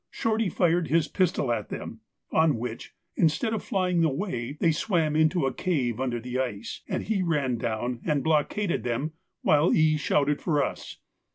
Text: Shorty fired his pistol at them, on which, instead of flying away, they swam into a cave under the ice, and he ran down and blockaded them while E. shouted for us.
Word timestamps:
Shorty 0.09 0.49
fired 0.49 0.87
his 0.87 1.07
pistol 1.07 1.51
at 1.51 1.69
them, 1.69 1.99
on 2.31 2.57
which, 2.57 2.95
instead 3.15 3.53
of 3.53 3.61
flying 3.63 4.03
away, 4.03 4.57
they 4.59 4.71
swam 4.71 5.15
into 5.15 5.45
a 5.45 5.53
cave 5.53 5.99
under 5.99 6.19
the 6.19 6.39
ice, 6.39 6.81
and 6.89 7.03
he 7.03 7.21
ran 7.21 7.59
down 7.59 8.01
and 8.03 8.23
blockaded 8.23 8.83
them 8.83 9.11
while 9.43 9.71
E. 9.75 9.97
shouted 9.97 10.41
for 10.41 10.63
us. 10.63 10.97